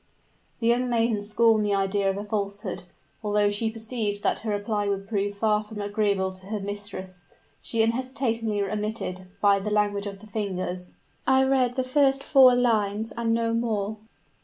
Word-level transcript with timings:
The 0.59 0.65
young 0.65 0.89
maiden 0.89 1.21
scorned 1.21 1.63
the 1.63 1.75
idea 1.75 2.09
of 2.09 2.17
a 2.17 2.23
falsehood; 2.23 2.85
although 3.23 3.51
she 3.51 3.69
perceived 3.69 4.23
that 4.23 4.39
her 4.39 4.49
reply 4.49 4.87
would 4.89 5.07
prove 5.07 5.37
far 5.37 5.63
from 5.63 5.79
agreeable 5.79 6.31
to 6.31 6.47
her 6.47 6.59
mistress, 6.59 7.25
she 7.61 7.83
unhesitatingly 7.83 8.61
admitted, 8.61 9.27
by 9.41 9.59
the 9.59 9.69
language 9.69 10.07
of 10.07 10.17
the 10.17 10.25
hands. 10.25 10.93
"I 11.27 11.43
read 11.43 11.75
the 11.75 11.83
first 11.83 12.23
four 12.23 12.55
lines, 12.55 13.11
and 13.11 13.31
no 13.31 13.53
more." 13.53 13.97